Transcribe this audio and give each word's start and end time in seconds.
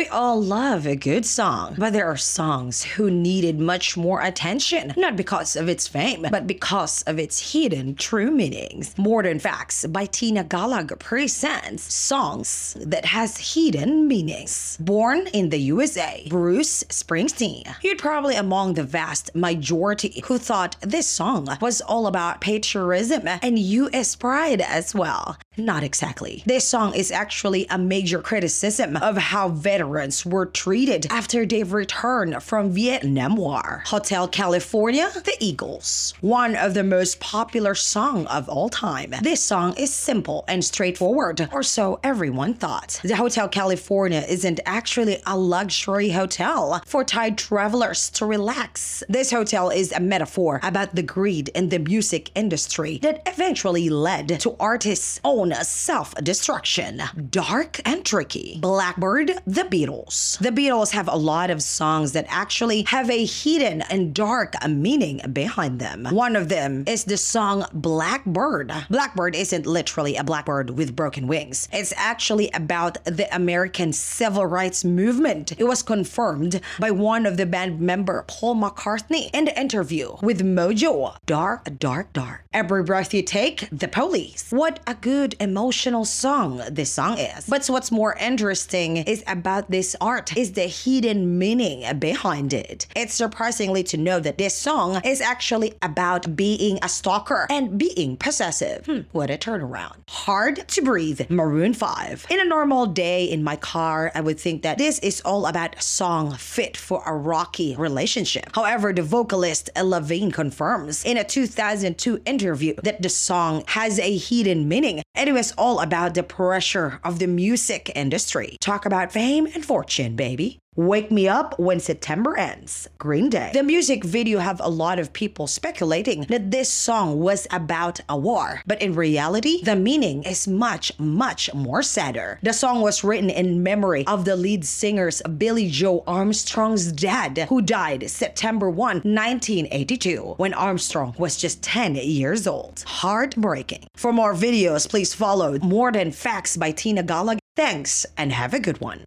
We 0.00 0.08
all 0.08 0.40
love 0.40 0.86
a 0.86 0.96
good 0.96 1.26
song, 1.26 1.74
but 1.76 1.92
there 1.92 2.06
are 2.06 2.16
songs 2.16 2.82
who 2.82 3.10
needed 3.10 3.60
much 3.60 3.98
more 3.98 4.22
attention, 4.22 4.94
not 4.96 5.14
because 5.14 5.56
of 5.56 5.68
its 5.68 5.86
fame, 5.86 6.26
but 6.30 6.46
because 6.46 7.02
of 7.02 7.18
its 7.18 7.52
hidden 7.52 7.96
true 7.96 8.30
meanings. 8.30 8.96
More 8.96 9.22
Than 9.22 9.38
Facts 9.38 9.84
by 9.86 10.06
Tina 10.06 10.42
Gallagher 10.42 10.96
presents 10.96 11.92
songs 11.92 12.78
that 12.80 13.04
has 13.04 13.52
hidden 13.52 14.08
meanings. 14.08 14.78
Born 14.80 15.26
in 15.34 15.50
the 15.50 15.60
USA, 15.60 16.26
Bruce 16.30 16.82
Springsteen. 16.84 17.66
You'd 17.82 17.98
probably 17.98 18.36
among 18.36 18.74
the 18.74 18.84
vast 18.84 19.34
majority 19.34 20.22
who 20.24 20.38
thought 20.38 20.76
this 20.80 21.08
song 21.08 21.46
was 21.60 21.82
all 21.82 22.06
about 22.06 22.40
patriotism 22.40 23.28
and 23.28 23.58
US 23.58 24.16
pride 24.16 24.62
as 24.62 24.94
well. 24.94 25.36
Not 25.60 25.82
exactly. 25.82 26.42
This 26.46 26.66
song 26.66 26.94
is 26.94 27.12
actually 27.12 27.66
a 27.68 27.76
major 27.76 28.20
criticism 28.22 28.96
of 28.96 29.18
how 29.18 29.50
veterans 29.50 30.24
were 30.24 30.46
treated 30.46 31.06
after 31.10 31.44
they've 31.44 31.70
returned 31.70 32.42
from 32.42 32.70
Vietnam 32.70 33.36
War. 33.36 33.82
Hotel 33.86 34.26
California, 34.26 35.10
The 35.14 35.36
Eagles. 35.38 36.14
One 36.22 36.56
of 36.56 36.72
the 36.72 36.82
most 36.82 37.20
popular 37.20 37.74
song 37.74 38.26
of 38.28 38.48
all 38.48 38.70
time. 38.70 39.14
This 39.22 39.42
song 39.42 39.76
is 39.76 39.92
simple 39.92 40.44
and 40.48 40.64
straightforward, 40.64 41.48
or 41.52 41.62
so 41.62 42.00
everyone 42.02 42.54
thought. 42.54 42.98
The 43.04 43.16
Hotel 43.16 43.48
California 43.48 44.24
isn't 44.26 44.60
actually 44.64 45.20
a 45.26 45.36
luxury 45.36 46.10
hotel 46.10 46.82
for 46.86 47.04
Thai 47.04 47.30
travelers 47.32 48.08
to 48.10 48.24
relax. 48.24 49.04
This 49.08 49.30
hotel 49.30 49.68
is 49.68 49.92
a 49.92 50.00
metaphor 50.00 50.60
about 50.62 50.94
the 50.94 51.02
greed 51.02 51.50
in 51.50 51.68
the 51.68 51.78
music 51.78 52.30
industry 52.34 52.98
that 53.02 53.22
eventually 53.26 53.90
led 53.90 54.40
to 54.40 54.56
artists' 54.58 55.20
own 55.22 55.49
self-destruction. 55.54 57.02
Dark 57.30 57.80
and 57.84 58.04
tricky. 58.04 58.58
Blackbird, 58.60 59.32
The 59.46 59.62
Beatles. 59.62 60.38
The 60.38 60.50
Beatles 60.50 60.90
have 60.92 61.08
a 61.08 61.16
lot 61.16 61.50
of 61.50 61.62
songs 61.62 62.12
that 62.12 62.26
actually 62.28 62.82
have 62.82 63.10
a 63.10 63.24
hidden 63.24 63.82
and 63.82 64.14
dark 64.14 64.54
meaning 64.68 65.20
behind 65.32 65.80
them. 65.80 66.06
One 66.10 66.36
of 66.36 66.48
them 66.48 66.84
is 66.86 67.04
the 67.04 67.16
song 67.16 67.64
Blackbird. 67.72 68.72
Blackbird 68.90 69.34
isn't 69.34 69.66
literally 69.66 70.16
a 70.16 70.24
blackbird 70.24 70.70
with 70.70 70.96
broken 70.96 71.26
wings. 71.26 71.68
It's 71.72 71.92
actually 71.96 72.50
about 72.52 73.02
the 73.04 73.28
American 73.34 73.92
civil 73.92 74.46
rights 74.46 74.84
movement. 74.84 75.52
It 75.58 75.64
was 75.64 75.82
confirmed 75.82 76.60
by 76.78 76.90
one 76.90 77.26
of 77.26 77.36
the 77.36 77.46
band 77.46 77.80
member 77.80 78.24
Paul 78.26 78.56
McCartney 78.56 79.30
in 79.32 79.44
the 79.46 79.60
interview 79.60 80.16
with 80.22 80.40
Mojo. 80.42 81.16
Dark, 81.26 81.78
dark, 81.78 82.12
dark. 82.12 82.44
Every 82.52 82.82
breath 82.82 83.14
you 83.14 83.22
take, 83.22 83.68
the 83.70 83.88
police. 83.88 84.46
What 84.50 84.80
a 84.86 84.94
good 84.94 85.36
emotional 85.40 86.04
song 86.04 86.62
this 86.70 86.92
song 86.92 87.18
is. 87.18 87.46
But 87.46 87.66
what's 87.66 87.90
more 87.90 88.14
interesting 88.20 88.98
is 88.98 89.24
about 89.26 89.70
this 89.70 89.96
art 90.00 90.36
is 90.36 90.52
the 90.52 90.66
hidden 90.66 91.38
meaning 91.38 91.98
behind 91.98 92.52
it. 92.52 92.86
It's 92.94 93.14
surprisingly 93.14 93.82
to 93.84 93.96
know 93.96 94.20
that 94.20 94.38
this 94.38 94.54
song 94.54 95.00
is 95.04 95.20
actually 95.20 95.74
about 95.82 96.36
being 96.36 96.78
a 96.82 96.88
stalker 96.88 97.46
and 97.50 97.78
being 97.78 98.16
possessive. 98.16 98.86
Hmm, 98.86 99.00
what 99.12 99.30
a 99.30 99.38
turnaround. 99.38 99.96
Hard 100.08 100.68
to 100.68 100.82
breathe, 100.82 101.30
Maroon 101.30 101.72
5. 101.72 102.26
In 102.30 102.40
a 102.40 102.44
normal 102.44 102.86
day 102.86 103.24
in 103.24 103.42
my 103.42 103.56
car, 103.56 104.12
I 104.14 104.20
would 104.20 104.38
think 104.38 104.62
that 104.62 104.78
this 104.78 104.98
is 104.98 105.20
all 105.22 105.46
about 105.46 105.82
song 105.82 106.34
fit 106.34 106.76
for 106.76 107.02
a 107.06 107.14
rocky 107.14 107.74
relationship. 107.76 108.54
However, 108.54 108.92
the 108.92 109.02
vocalist 109.02 109.70
Levine 109.82 110.30
confirms 110.30 111.04
in 111.04 111.16
a 111.16 111.24
2002 111.24 112.20
interview 112.26 112.74
that 112.82 113.02
the 113.02 113.08
song 113.08 113.64
has 113.68 113.98
a 113.98 114.16
hidden 114.16 114.68
meaning 114.68 115.02
and 115.20 115.28
it 115.28 115.34
was 115.34 115.52
all 115.58 115.80
about 115.80 116.14
the 116.14 116.22
pressure 116.22 116.98
of 117.04 117.18
the 117.18 117.26
music 117.26 117.92
industry. 117.94 118.56
Talk 118.58 118.86
about 118.86 119.12
fame 119.12 119.46
and 119.54 119.62
fortune, 119.62 120.16
baby. 120.16 120.60
Wake 120.76 121.10
Me 121.10 121.26
Up 121.26 121.58
When 121.58 121.80
September 121.80 122.38
Ends, 122.38 122.88
Green 122.96 123.28
Day. 123.28 123.50
The 123.52 123.64
music 123.64 124.04
video 124.04 124.38
have 124.38 124.60
a 124.60 124.70
lot 124.70 125.00
of 125.00 125.12
people 125.12 125.48
speculating 125.48 126.22
that 126.28 126.52
this 126.52 126.72
song 126.72 127.18
was 127.18 127.48
about 127.50 127.98
a 128.08 128.16
war, 128.16 128.62
but 128.66 128.80
in 128.80 128.94
reality, 128.94 129.64
the 129.64 129.74
meaning 129.74 130.22
is 130.22 130.46
much, 130.46 130.96
much 130.96 131.52
more 131.52 131.82
sadder. 131.82 132.38
The 132.44 132.52
song 132.52 132.82
was 132.82 133.02
written 133.02 133.30
in 133.30 133.64
memory 133.64 134.06
of 134.06 134.24
the 134.24 134.36
lead 134.36 134.64
singer's 134.64 135.20
Billie 135.22 135.68
Joe 135.68 136.04
Armstrong's 136.06 136.92
dad, 136.92 137.46
who 137.48 137.62
died 137.62 138.08
September 138.08 138.70
1, 138.70 138.78
1982, 138.78 140.34
when 140.36 140.54
Armstrong 140.54 141.16
was 141.18 141.36
just 141.36 141.64
10 141.64 141.96
years 141.96 142.46
old. 142.46 142.84
Heartbreaking. 142.86 143.88
For 143.96 144.12
more 144.12 144.34
videos, 144.34 144.88
please 144.88 145.14
follow 145.14 145.58
More 145.58 145.90
Than 145.90 146.12
Facts 146.12 146.56
by 146.56 146.70
Tina 146.70 147.02
Gallagher. 147.02 147.40
Thanks, 147.56 148.06
and 148.16 148.30
have 148.32 148.54
a 148.54 148.60
good 148.60 148.80
one. 148.80 149.04